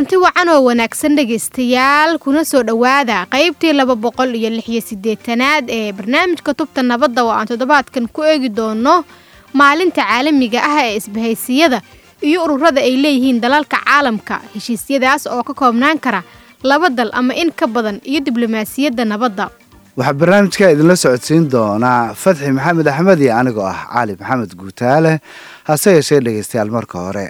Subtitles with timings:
[0.00, 5.92] kulanti wacan oo wanaagsan dhegaystayaal kuna soo dhowaada qaybtii laba boqol iyo lixiyo siddeetanaad ee
[5.92, 9.04] barnaamijka tubta nabadda oo aan toddobaadkan ku eegi doono
[9.52, 11.82] maalinta caalamiga ah ee isbahaysiyada
[12.22, 16.22] iyo ururada ay leeyihiin dalalka caalamka heshiisyadaas oo ka koobnaan kara
[16.62, 19.50] laba dal ama in ka badan iyo diblomaasiyadda nabadda.
[19.96, 25.20] Waxaa barnaamijka idinla socodsiin doonaa fatxi maxamed axmed iyo anigoo ah cali maxamed guutaale
[25.68, 27.26] hase yeeshee dhegaystayaal marka hore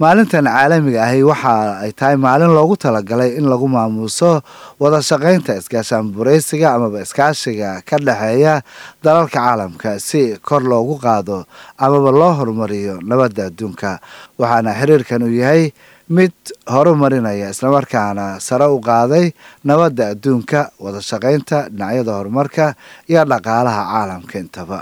[0.00, 1.54] maalintan caalamiga ahi waxa
[1.84, 4.40] ay tahay maalin loogu talagalay in lagu maamuuso
[4.80, 8.54] wada shaqaynta iskaashaanburaysiga amaba iskaashiga ka dhexeeya
[9.04, 11.44] dalalka caalamka si kor loogu qaado
[11.84, 14.00] amaba loo horumariyo nabadda adduunka.
[14.40, 15.72] Waxaana xiriirkan uu yahay
[16.08, 16.32] mid
[16.64, 19.26] horumarinaya islamarkaana sare u qaaday
[19.68, 22.66] nabadda adduunka wada shaqaynta dhinacyada horumarka
[23.10, 24.80] iyo dhaqaalaha caalamka intaba.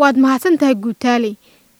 [0.00, 1.32] Waad mahadsan tahay guutaali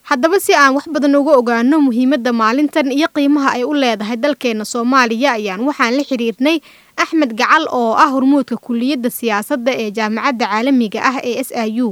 [0.09, 4.65] haddaba si aan wax badan uga ogaano muhiimadda maalintan iyo qiimaha ay u leedahay dalkeena
[4.73, 6.57] soomaaliya ayaan waxaan la xiriirnay
[7.03, 11.89] axmed gacal oo ah hormuudka kuliyadda siyaasadda ee jaamacadda caalamiga ah ee s i u.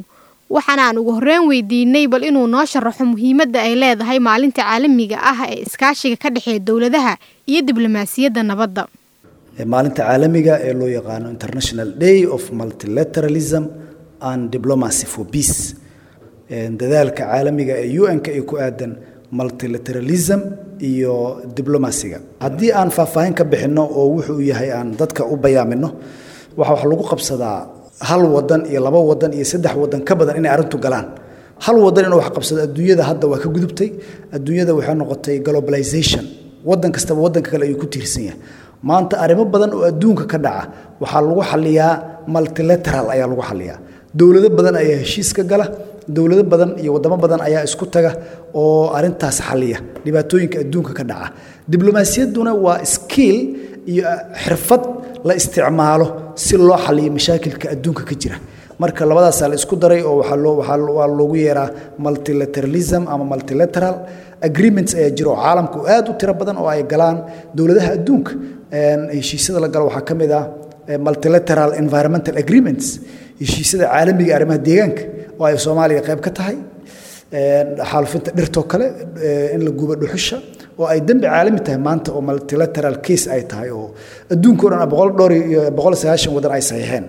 [0.55, 5.39] Waxaana aan ugu horreyn weydiinay bal inuu noo sharaxo muhiimadda ay leedahay maalinta caalamiga ah
[5.49, 7.13] ee iskaashiga ka dhexeeya dowladaha
[7.49, 8.83] iyo diblomaasiyadda nabadda.
[9.73, 13.63] Maalinta caalamiga ee loo yaqaano international day of multilateralism
[14.29, 15.57] and diplomacy for peace
[16.79, 18.91] dadaalka caalamiga ee un-ka ee ku aadan
[19.37, 20.39] multilateralism
[20.89, 21.13] iyo
[21.55, 25.89] diblomasiga haddii aan faahfaahin ka bixinno oo wuxuu yahay aan dadka u bayaamino
[26.59, 27.57] waxa wax lagu qabsadaa
[28.09, 31.07] hal wadan iyo laba wadan iyo saddex wadan ka badan inay arrintu galaan.
[31.65, 33.89] Hal wadan inuu wax qabsado adduunyada hadda waa ka gudubtay.
[34.35, 36.25] Adduunyada waxay noqotay globalization.
[36.69, 38.39] Wadan kastaba wadanka kale ayuu ku tiirsan yahay.
[38.87, 40.63] Maanta arrimo badan oo adduunka ka dhaca
[41.01, 41.93] waxaa lagu xaliyaa
[42.33, 43.77] multilateral ayaa lagu xaliyaa
[44.17, 45.65] dowlado badan ayaa heshiis ka gala
[46.07, 48.11] dowlado badan iyo wadamo badan ayaa isku taga
[48.53, 51.27] oo arintaas xaliya dhibaatooyinka adduunka ka dhaca.
[51.71, 53.37] Diblomaasiyadduna waa skiil
[53.91, 54.03] iyo
[54.43, 54.83] xirfad
[55.27, 56.05] la isticmaalo
[56.43, 58.37] si loo xaliyo mashaakilka adduunka ka jira.
[58.81, 61.69] Marka labadaasaa la isku daray oo waa loogu yeeraa
[62.05, 63.95] multilateralism ama multilateral
[64.47, 67.17] agreements ayaa jira oo caalamku aad u tiro badan oo ay galaan
[67.57, 68.31] dowladaha adduunka.
[69.17, 70.43] Heshiisyada la galo waxaa ka mid ah
[71.07, 72.87] multilateral environmental agreements
[73.41, 75.03] heshiisyada caalamiga arrimaha deegaanka
[75.39, 76.57] oo ay soomaaliya qayb ka tahay
[77.91, 78.85] xaalufinta dhirtoo kale
[79.55, 80.37] in la gubo dhuxusha
[80.79, 83.87] oo ay dembi caalami tahay maanta oo multilateral case ay tahay oo
[84.33, 87.05] adduunka o dhan boqol dhowr iyo boqol sagaashan wadan ay saxiixeen.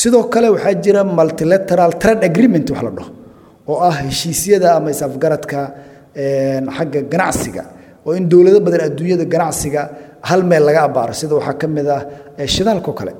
[0.00, 3.10] Sidoo kale waxaa jira multilateral trade agreement wax la dhaho
[3.70, 5.60] oo ah heshiisyada ama isafgaradka
[6.76, 7.62] xagga ganacsiga
[8.06, 9.82] oo in dowlado badan adduunyada ganacsiga
[10.28, 11.12] hal meel laga abaaro.
[11.20, 12.00] Sida waxaa ka mid ah
[12.54, 13.12] shidaalkao kale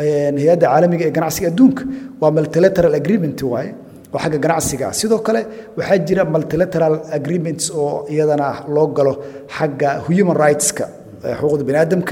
[0.00, 1.82] hay'adda caalamiga ee ganacsiga adduunka
[2.22, 3.70] waa multilateral agreement waaye
[4.14, 4.92] oo xagga ganacsiga ah.
[5.00, 5.40] Sidoo kale
[5.78, 9.12] waxaa jira multilateral agreements oo iyadana loo galo
[9.56, 10.84] xagga human rightska
[11.40, 12.04] xuquuqda bani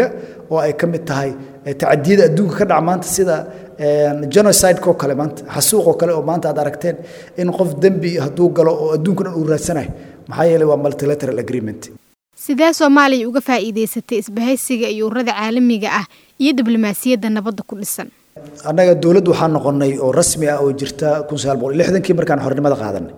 [0.53, 1.31] oo ay ka mid tahay
[1.81, 3.37] tacadiyada adduunka ka dhaca maanta sida
[4.35, 6.97] genocideko kale maanta xasuuqoo kale oo maanta aad aragteen
[7.41, 9.91] in qof dembi hadduu galo oo adduunka dhan uu raadsanayo.
[10.29, 11.83] Maxaa yeelay waa multilateral agreement.
[12.45, 16.05] Sidee soomaaliya uga faa'iidaysatay isbahaysiga iyo ururada caalamiga ah
[16.43, 18.09] iyo diblomaasiyadda nabadda ku dhisan.
[18.69, 22.77] Annaga dowladd waxaa noqonnay oo rasmi ah oo jirta kun sagaal boqol lixdankii markaan xornimada
[22.83, 23.13] qaadanay.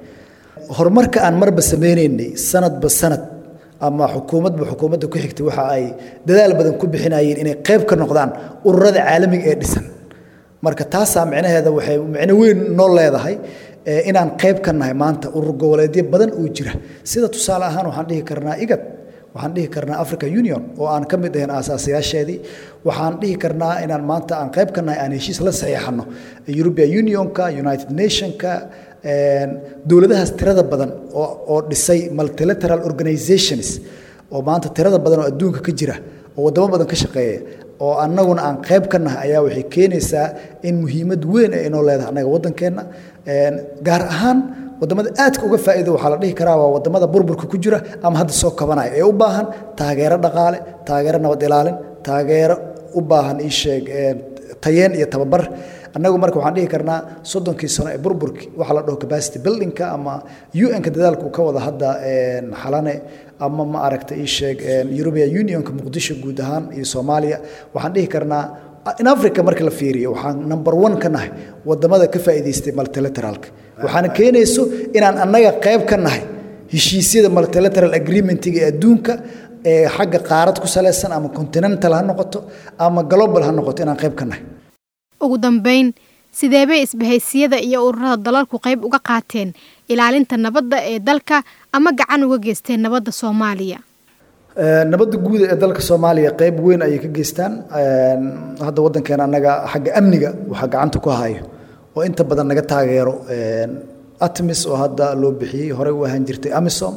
[0.77, 3.23] Horumarka aan marba sameynaynay sanadba sanad
[3.87, 5.85] ama xukuumadba xukuumadda ku xigtay waxa ay
[6.27, 8.31] dadaal badan ku bixinayeen inay qayb ka noqdaan
[8.69, 9.85] ururada caalamiga ee dhisan.
[10.65, 13.35] Marka taasaa micnaheeda waxay micno weyn noo leedahay
[14.11, 16.73] inaan qayb ka nahay maanta urur goboleedyo badan oo jira.
[17.11, 18.81] Sida tusaale ahaan waxaan dhihi karnaa igad
[19.35, 22.39] waxaan dhihi karnaa africa union oo aan ka mid ahayn aasaasayaasheedii
[22.89, 26.05] waxaan dhihi karnaa inaan maanta aan qayb ka aan heshiis la saxiixano
[26.61, 28.53] european unionka united nationka
[29.89, 33.69] dowladahaas tirada badan oo dhisay multilateral organizations
[34.35, 35.97] oo maanta tirada badan oo adduunka ka jira
[36.37, 37.39] oo waddamo badan ka shaqeeya
[37.85, 40.27] oo annaguna aan qayb ka nahay ayaa waxay keenaysaa
[40.69, 42.83] in muhiimad weyn ay inoo leedahay annaga waddankeenna
[43.87, 44.39] gaar ahaan
[44.81, 48.33] waddamada aadka uga faa'iida waxaa la dhihi karaa waa waddamada burburka ku jira ama hadda
[48.43, 49.47] soo kabanaya ee u baahan
[49.79, 52.57] taageero dhaqaale taageero nabad ilaalin taageero
[52.95, 53.85] u baahan ii sheeg
[54.65, 55.43] tayeen iyo tababar.
[55.97, 56.99] Annagu marka waxaan dhihi karnaa
[57.33, 60.15] soddonkii sano ee burburki waxaa la dhaho capacity buildingka ama
[60.65, 61.89] un-ka dadaalka uu ka wada hadda
[62.63, 62.95] xalane
[63.45, 64.59] ama ma aragta ii sheeg
[65.01, 67.39] european unionka muqdisho guud ahaan iyo soomaaliya.
[67.75, 68.45] Waxaan dhihi karnaa
[69.01, 71.31] in africa marka la fiiriyo waxaan number one ka nahay
[71.69, 73.49] waddamada ka faa'iidaystay multilateralka.
[73.85, 74.63] Waxaana keenayso
[74.97, 76.23] inaan annaga qayb ka nahay
[76.73, 79.13] heshiisyada multilateral agreementiga ee adduunka
[79.71, 82.39] ee xagga qaarad ku salaysan ama continental ha noqoto
[82.87, 84.43] ama global ha noqoto inaan qayb ka nahay.
[85.25, 85.87] Ugu dambeyn
[86.39, 89.49] sidee bay isbahaysiyada iyo ururada dalalku qayb uga qaateen
[89.93, 91.37] ilaalinta nabadda ee dalka
[91.77, 93.79] ama gacan uga geysteen nabadda soomaaliya
[94.57, 97.53] nabadda guud ee dalka soomaaliya qeyb weyn ayay ka geystaan.
[98.67, 101.43] Hadda waddankeena annaga xagga amniga waxaa gacanta ku hayo
[101.97, 103.15] oo inta badan naga taageero
[104.27, 106.95] atmis oo hadda loo bixiyey horey u ahaan jirtay amisom.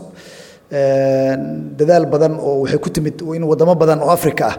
[1.77, 4.55] Dadaal badan oo waxay ku timid in wadamo badan oo africa ah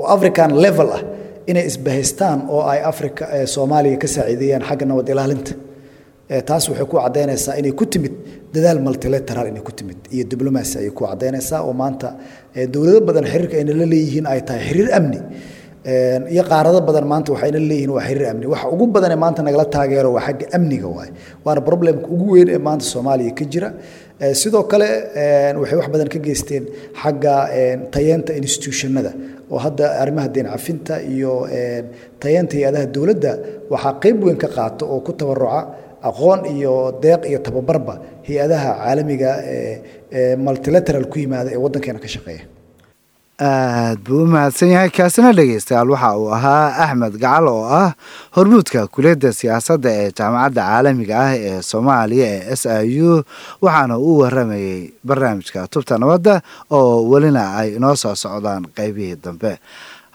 [0.00, 1.02] oo african level ah
[1.50, 5.52] inay isbahaystaan oo ay africa soomaaliya ka saaciideeyaan xagga nabad ilaalinta
[6.48, 8.14] taas waxay ku caddaynaysaa inay ku timid
[8.54, 12.08] dadaal multilateral inay ku timid iyo diblomacy ayay ku caddaynaysaa oo maanta
[12.74, 15.18] dowlado badan xiriirka ayna la leeyihiin ay tahay xiriir amni
[16.34, 18.46] iyo qaarado badan maanta waxayna leeyihiin waa xiriir amni.
[18.52, 21.10] Waxa ugu badan ee maanta nagala taageero waa xagga amniga waaye
[21.44, 23.68] waana problemka ugu weyn ee maanta soomaaliya ka jira.
[24.40, 24.88] Sidoo kale
[25.60, 26.64] waxay wax badan ka geysteen
[27.02, 27.34] xagga
[27.94, 29.12] tayeenta institutionada
[29.52, 31.32] oo hadda arrimaha deen cafinta iyo
[32.22, 33.32] tayeenta hay'adaha dowladda
[33.72, 35.60] waxaa qeyb weyn ka qaato oo ku tabaruca
[36.08, 37.94] aqoon iyo deeq iyo tababarba
[38.26, 42.44] hay'adaha caalamiga ee multilateral ku yimaada ee waddankeena ka shaqeeya.
[43.40, 47.94] Aad buu u mahadsan yahay kaasina dhegeystayaal waxa uu ahaa axmed gacal oo ah
[48.36, 53.24] hormuudka kuliyadda siyaasadda ee jaamacadda caalamiga ah ee soomaaliya ee s i u
[53.64, 56.34] waxaana uu waramayey barnaamijka tubta nabadda
[56.78, 59.52] oo welina ay inoo soo socdaan qeybihii dambe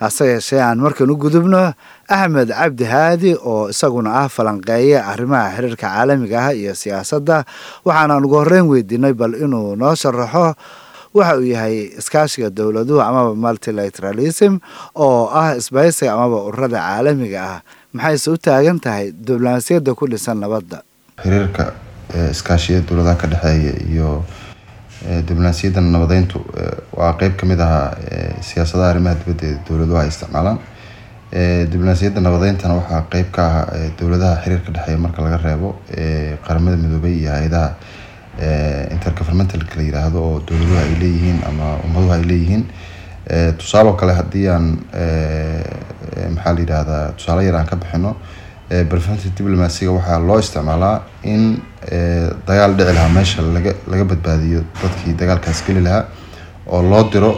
[0.02, 1.74] hase yeeshee aan markan u gudubno
[2.18, 7.38] axmed cabdi haadi oo isaguna ah falanqeeye arrimaha xiriirka caalamiga ah iyo siyaasadda
[7.88, 10.46] waxaanaan ugu horreyn weydiinay bal inuu noo sharaxo
[11.18, 14.54] waxa uu yahay iskaashiga dowladuhu amaba multilateralism
[15.06, 17.60] oo ah isbahaysiga amaba ururada caalamiga ah.
[17.96, 20.84] Maxayse u taagan tahay diblomaasiyadda ku dhisan nabadda?
[21.24, 21.66] Xiriirka
[22.36, 24.10] iskaashiyada dowladaha ka dhexeeya iyo
[25.06, 26.40] diblomaasiyadda nabadeyntu
[26.98, 27.92] waa qeyb ka mid ahaa
[28.42, 30.58] siyaasadaha arrimaha dibadda ee dowladuhu ay isticmaalaan.
[31.72, 35.70] Diblomaasiyadda nabadeyntana waxaa qeyb ka ah dowladaha xiriirka dhexeeya marka laga reebo
[36.48, 37.70] qaramada midoobay iyo hay'adaha
[38.96, 42.64] intergovernmentalka la yiraahdo oo dowladuhu ay leeyihiin ama ummaduhu ay leeyihiin.
[43.58, 44.66] Tusaale oo kale haddii aan
[46.36, 48.16] maxaa la yidhahdaa tusaale yar aan ka bixino
[48.70, 51.62] preventive diplomacyga waxaa loo isticmaalaa in
[52.48, 56.06] dagaal dhici lahaa meesha laga laga badbaadiyo dadkii dagaalkaas geli lahaa
[56.68, 57.32] oo loo diro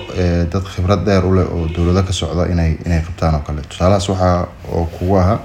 [0.52, 3.62] dad khibrad dheer u leh oo dowlado ka socda inay inay qabtaan oo kale.
[3.70, 5.40] Tusaalahaas waxaa oo kugu ahaa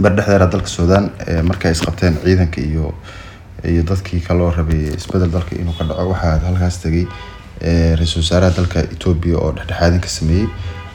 [0.00, 1.10] bar dhexdeera dalka suudaan
[1.42, 2.94] markay isqabteen ciidanka iyo
[3.64, 7.06] iyo dadkii kaloo rabay isbeddel dalka inuu ka dhaco waxaa halkaas tegay
[7.98, 10.46] ra'iisul wasaaraha dalka etoobiya oo dhexdhexaadin ka sameeyey.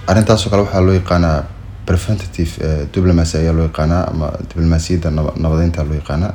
[0.07, 1.43] Arrintaasoo kale waxaa loo yaqaanaa
[1.85, 2.51] preventative
[2.93, 5.09] diplomacy ayaa loo yaqaanaa ama diblomaasiyadda
[5.43, 6.33] nabadeynta loo yaqaanaa.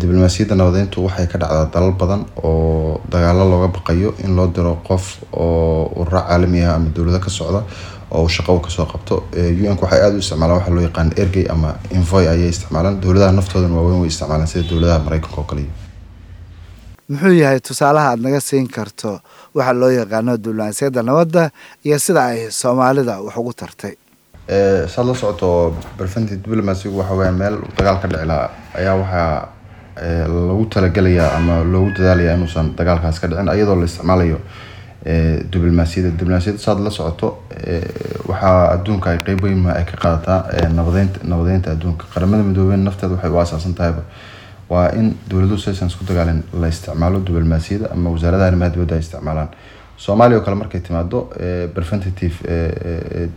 [0.00, 5.04] Diblomaasiyadda nabadeyntu waxay ka dhacdaa dalal badan oo dagaalo looga baqayo in loo diro qof
[5.32, 7.62] oo ururo caalami ah ama dowlado ka socda
[8.10, 9.24] oo shaqo ka soo qabto.
[9.36, 13.00] Un waxay aada u isticmaalaan waxa loo yaqaan ergey ama invoy ayay isticmaalaan.
[13.00, 15.64] Dowladaha naftoodan waaweyn way isticmaalaan sida dowladaha mareykanka oo kale.
[17.08, 19.20] Muxuu yahay tusaalaha aada naga siin karto
[19.54, 21.50] waxa loo yaqaano diblomaasiyadda nabadda
[21.84, 23.94] iyo sida ay soomaalida wax ugu tartay
[24.48, 28.30] saad la socoto waxa weya meel dagaal ka dhici
[28.78, 29.48] ayaa waxaa
[30.28, 34.38] lagu talagelayaa ama loogu dadaalayaa inuusan dagaalkaas ka dhicin iyadoo la isticmaalayo
[35.52, 37.28] diblomaasiyadda diblomaasiyadda saad la socoto
[38.28, 42.04] waxaa adduunka ay qeyb weyn ay ka qaadataa nabadeynta nabadeynta adduunka.
[42.14, 44.02] Qaramada midoobeen nafteeda waxay u asaasan tahayba
[44.68, 49.48] waa in dowladuhu saysan isku dagaalin la isticmaalo diblomaasiyadda ama wasaaradaha arrimaha dibadda ay isticmaalaan
[49.96, 51.28] soomaaliya oo kale markay timaado
[51.74, 52.34] preventative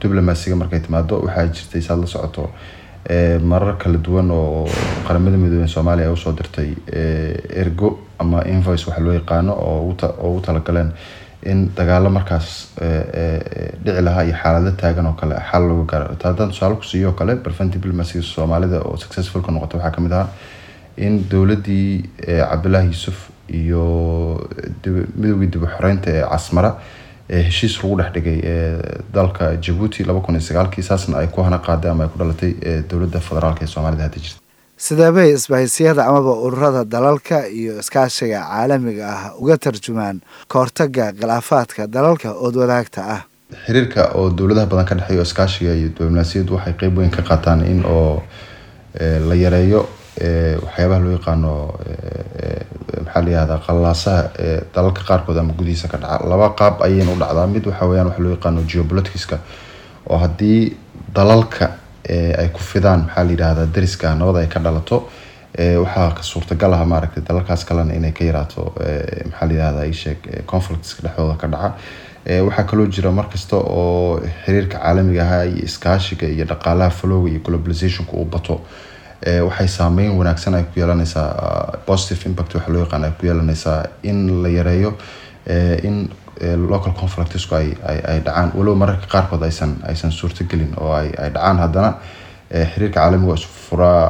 [0.01, 2.49] diplomacyga markay timaado waxaa jirtay saad la socoto
[3.43, 4.67] marar kala duwan oo
[5.07, 6.73] qaramada midoobey soomaaliya ay u soo dirtay
[7.61, 10.91] ergo ama invoice waxa loo yaqaano oo ugu talagaleen
[11.45, 12.73] in dagaalo markaas
[13.85, 17.13] dhici lahaa iyo xaalado taagan oo kale xal looga gaaro haddaan tusaale ku siiyo oo
[17.15, 20.29] kale preventive diplomacyga soomaalida oo successful noqota waxaa ka mid ahaa
[20.97, 22.03] in dowladdii
[22.49, 23.83] cabdullaahi yuusuf iyo
[25.17, 26.71] midoogii dib u xoreynta ee casmara
[27.29, 28.39] heshiis lagu dhex dhigay
[29.13, 32.51] dalka jabuuti laba kun iyo sagaalkii saasna ay ku hana qaaday ama ay ku dhalatay
[32.89, 34.39] dowladda federaalk ee soomaalida hadda jirta.
[34.77, 42.55] Sideebay isbahaysiyada amaba ururada dalalka iyo iskaashiga caalamiga ah uga tarjumaan kahortaga khilaafaadka dalalka ood
[42.61, 43.21] wadaagta ah.
[43.65, 47.81] Xiriirka oo dowladaha badan ka dhexeeya iskaashiga iyo diblomaasiyaddu waxay qeyb weyn ka qaataan in
[47.85, 48.21] oo
[49.29, 49.81] la yareeyo
[50.65, 51.51] waxyaabaha loo yaqaano
[53.05, 54.21] maxaa la yihahdaa qalaasaha
[54.75, 56.27] dalalka qaarkood ama gudihiisa ka dhaca.
[56.29, 57.47] Laba qaab ayayna u dhacdaa.
[57.47, 59.37] Mid waxa weyaan waxa loo yaqaano geopoliticska
[60.09, 60.75] oo haddii
[61.15, 61.69] dalalka
[62.39, 64.97] ay ku fidaan maxaa la yidhahdaa dariska nabad ay ka dhalato
[65.83, 68.73] waxaa suurtagal ah maaragtay dalalkaas kalena inay ka yaraato
[69.29, 71.73] maxaa la yihahdaa isheeg conflictska dhexdooda ka dhaca.
[72.47, 78.13] Waxaa kaloo jira markasta oo xiriirka caalamiga ahaa iyo iskaashiga iyo dhaqaalaha falowga iyo globalizationka
[78.13, 78.61] uu bato
[79.47, 81.27] waxay saameyn wanaagsan ay ku yeelanaysaa
[81.85, 84.93] positive impact waxa loo yaqaan ay ku yeelanaysaa in la yareeyo
[85.83, 86.09] in
[86.69, 87.69] local conflictsku ay
[88.11, 88.51] ay dhacaan.
[88.55, 91.93] Walow mararka qaarkood aysan aysan suurtogelin oo ay ay dhacaan haddana
[92.73, 94.03] xiriirka caalamiga isu furaa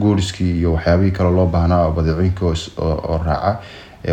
[0.00, 2.44] guuriskii iyo waxyaabihii kale loo baahnaa oo badeecooyinka
[2.78, 3.58] oo raaca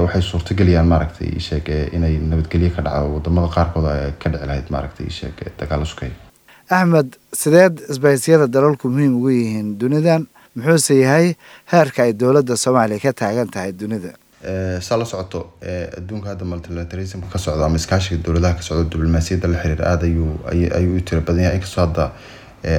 [0.05, 3.87] waxay suurtageliyaan maaragtay sheeg inay nabadgelyo ka dhacdo waddamada qaarkood
[4.23, 6.09] ka dhici lahayd maaragtay sheeg dagaalo sukay
[6.77, 7.09] axmed
[7.41, 10.21] sideed isbahisyada dalalku muhiim ugu yihiin dunidan
[10.55, 11.27] muxuuse yahay
[11.71, 14.11] heerka ay dowladda soomaaliya ka taagan tahay dunida?
[14.85, 15.41] Saa la socoto
[15.97, 20.95] adduunka hadda multilateralism ka socdo ama iskaashiga dowladaha ka socdo diblomaasiyadda la xiriira aada ayuu
[20.97, 21.57] u tiro badan yahay.
[21.59, 22.05] Inkastoo hadda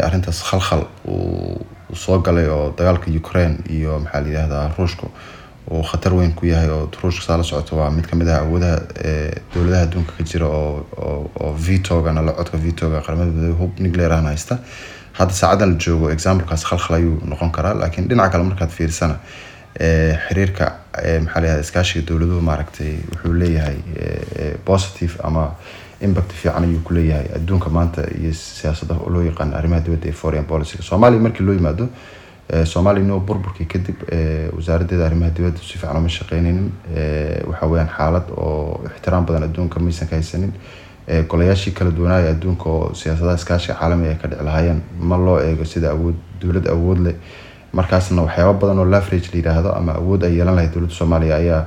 [0.06, 1.60] arrintaas khalkhal uu
[2.04, 5.06] soo galay oo dagaalka ukraine iyo maxaa la yidhahdaa ruushka
[5.70, 8.40] uu khatar weyn ku yahay oo ruushka saa la socoto waa mid ka mid ah
[8.42, 8.78] awoodaha
[9.54, 10.86] dowladaha adduunka ka jira oo
[11.40, 14.58] oo vitoga nala codka vitoga qaramada midoobe hub nuclear ahna haysta.
[15.12, 19.16] Hadda saacadan la joogo examplekaas khalkhal ayuu noqon karaa laakiin dhinaca kale markaad fiirsana
[20.26, 20.66] xiriirka
[21.24, 23.76] maxaa la yihahda iskaashiga dowladuhu maaragtay wuxuu leeyahay
[24.64, 25.44] positive ama
[26.00, 26.94] impact fiican ayuu ku
[27.36, 31.88] adduunka maanta iyo siyaasadda loo yaqaan arrimaha dibadda ee foreign policy soomaaliya markii loo yimaado
[32.72, 33.98] soomaaliya inoo burburkii kadib
[34.56, 36.70] wasaaraddeeda arrimaha dibadda si fiican uma shaqeynaynin
[37.50, 40.52] waxa weeyaan xaalad oo ixtiraam badan adduunka maysan ka haysanin
[41.28, 45.64] golayaashii kala duwanaayo adduunka oo siyaasadaha iskaashiga caalamiga ay ka dhici lahaayeen ma loo eego
[45.64, 47.14] sida awood dowlad awood leh.
[47.72, 51.62] Markaasna waxyaaba badan oo lavrage la yidhaahdo ama awood ay yeelan lahayd dowladda soomaaliya ayaa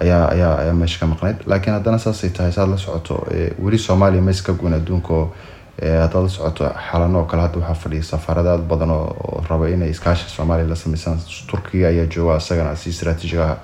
[0.00, 1.36] ayaa ayaa ayaa meesha ka maqnayd.
[1.46, 3.26] Laakiin haddana saasay tahay saad la socoto
[3.58, 5.32] weli soomaaliya ma iska goyn adduunka oo
[5.82, 9.90] haddaad la socoto xalano oo kale hadda waxaa fadhiya safaarada aad badan oo raba inay
[9.90, 11.18] iskaashi soomaaliya la sameysaan
[11.50, 13.56] turkiga ayaa jooga isagana si istraatiijiga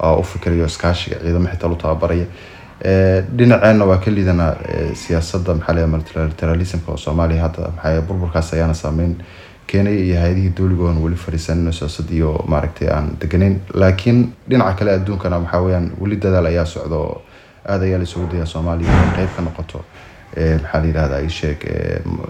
[0.00, 2.26] ah u fikirayo iskaashiga ciidamo xitaa lu tababaraya
[3.36, 4.52] dhinaceenna waa ka liidanaa
[5.02, 9.16] siyaasadda maxaa leeyahay multilateralismka oo soomaaliya hadda maxaa burburkaas ayaana saameyn
[9.66, 15.38] keenaya iyo hay'adihii dowligoon weli fadhiisanin siyaasad iyo maaragtay aan deganeyn laakiin dhinaca kale adduunkana
[15.38, 17.22] waxaa weyaan weli dadaal ayaa socda oo
[17.68, 19.84] aad ayaa la isugu dayaa soomaaliya inay qeyb ka noqoto
[20.36, 21.60] maxaa la yidhahda ay sheeg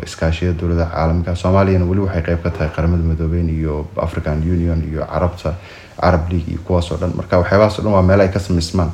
[0.07, 5.07] iskaashiyada dowladaha caalamiga soomaaliyana weli waxay qeyb ka tahay qaramada midoobeyn iyo african union iyo
[5.13, 5.55] carabta
[6.01, 7.13] carab league iyo kuwaas dhan.
[7.17, 8.91] Marka waxyaabahaas dhan waa meel ay ka samaysmaan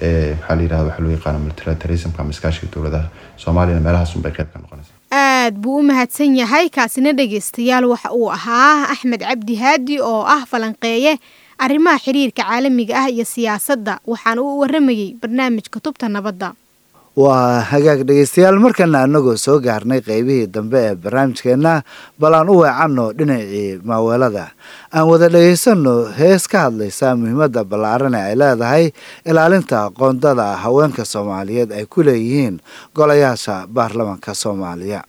[0.00, 4.58] maxaa la yidhahda waxa loo yaqaano multilateralismka ama iskaashiga dowladaha soomaaliyana meelahaas unbay qeyb ka
[4.62, 10.22] noqonaysa aad buu u mahadsan yahay kaasina dhegaystayaal waxa uu ahaa axmed cabdi haadi oo
[10.36, 11.16] ah falanqeeye
[11.58, 14.00] arrimaha xiriirka caalamiga ah iyo siyaasadda.
[14.06, 16.52] Waxaana uu waramayey barnaamijka tubta nabadda
[17.20, 21.72] waa hagaag dhegaystayaal markana anagoo soo gaarnay qeybihii dambe ee barnaamijkeenna
[22.20, 24.44] bal aan u weecanno dhinacii maaweelada
[24.94, 28.84] aan wada dhegaysanno hees ka hadlaysa muhiimadda ballaaran ee ay leedahay
[29.30, 32.56] ilaalinta qoondada haweenka soomaaliyeed ay ku leeyihiin
[32.96, 35.00] golayaasha baarlamanka soomaaliya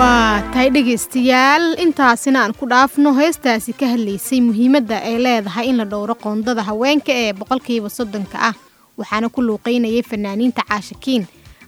[0.00, 6.12] tahay dhegaystayaal intaasina aan ku dhaafno heestaasi ka hadlaysay muhiimadda ay leedahay in la dhowro
[6.24, 8.54] qoondada haweenka ee boqolkiiba soddonka ah.
[9.00, 11.24] Waxaana ku luuqeynayay fanaaniinta caashakiin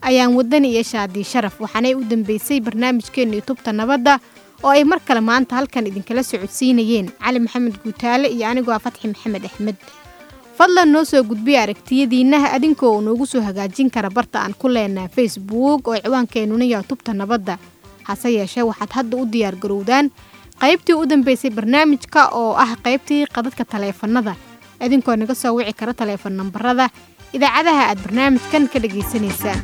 [0.08, 4.20] ayaan wadani iyo shaadii sharaf waxaanay u dambeysay barnaamijkeena yutubta nabadda
[4.62, 7.08] oo ay mar kale maanta halkan idinkala socodsiinayeen.
[7.24, 9.76] Cali maxamed guutaale iyo anigoo ah fatxi maxamed axmed.
[10.58, 15.88] Fadlan noo soo gudbiya aragtiyadiinnaha adinkoo noogu soo hagaajin kara barta aan ku leenaha facebook
[15.88, 17.56] oo ciwaankeenuna yutubta nabadda
[18.08, 20.06] hase yeeshee waxaad hadda u diyaar garowdaan
[20.62, 24.34] qaybtii u dambeysay barnaamijka oo ah qaybtii qadadka taleefanada
[24.86, 26.86] idinkoo naga soo wici kara taleefon nambarada
[27.36, 29.60] idaacadaha aad barnaamijkan ka dhagaysanaysaan